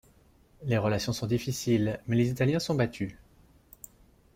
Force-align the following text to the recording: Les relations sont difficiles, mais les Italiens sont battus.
Les 0.63 0.79
relations 0.79 1.13
sont 1.13 1.27
difficiles, 1.27 1.99
mais 2.07 2.15
les 2.15 2.31
Italiens 2.31 2.57
sont 2.57 2.73
battus. 2.73 3.13